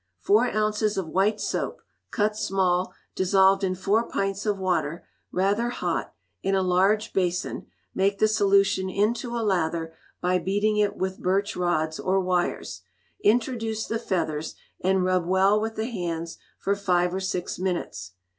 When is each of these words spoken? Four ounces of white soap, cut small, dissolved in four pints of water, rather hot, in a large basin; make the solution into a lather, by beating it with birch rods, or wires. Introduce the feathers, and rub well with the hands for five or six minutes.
Four 0.17 0.47
ounces 0.51 0.97
of 0.97 1.09
white 1.09 1.39
soap, 1.39 1.83
cut 2.09 2.35
small, 2.35 2.91
dissolved 3.13 3.63
in 3.63 3.75
four 3.75 4.01
pints 4.03 4.47
of 4.47 4.57
water, 4.57 5.05
rather 5.31 5.69
hot, 5.69 6.15
in 6.41 6.55
a 6.55 6.63
large 6.63 7.13
basin; 7.13 7.67
make 7.93 8.17
the 8.17 8.27
solution 8.27 8.89
into 8.89 9.37
a 9.37 9.45
lather, 9.45 9.93
by 10.19 10.39
beating 10.39 10.77
it 10.77 10.97
with 10.97 11.21
birch 11.21 11.55
rods, 11.55 11.99
or 11.99 12.19
wires. 12.19 12.81
Introduce 13.23 13.85
the 13.85 13.99
feathers, 13.99 14.55
and 14.79 15.03
rub 15.03 15.27
well 15.27 15.61
with 15.61 15.75
the 15.75 15.85
hands 15.85 16.39
for 16.57 16.75
five 16.75 17.13
or 17.13 17.19
six 17.19 17.59
minutes. 17.59 18.13